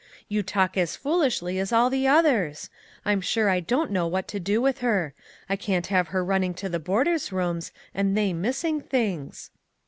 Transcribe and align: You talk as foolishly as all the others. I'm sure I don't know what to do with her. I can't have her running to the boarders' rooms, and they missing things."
You 0.27 0.41
talk 0.41 0.77
as 0.77 0.95
foolishly 0.95 1.59
as 1.59 1.71
all 1.71 1.91
the 1.91 2.07
others. 2.07 2.71
I'm 3.05 3.21
sure 3.21 3.51
I 3.51 3.59
don't 3.59 3.91
know 3.91 4.07
what 4.07 4.27
to 4.29 4.39
do 4.39 4.59
with 4.59 4.79
her. 4.79 5.13
I 5.47 5.55
can't 5.55 5.85
have 5.93 6.07
her 6.07 6.25
running 6.25 6.55
to 6.55 6.69
the 6.69 6.79
boarders' 6.79 7.31
rooms, 7.31 7.71
and 7.93 8.17
they 8.17 8.33
missing 8.33 8.81
things." 8.81 9.51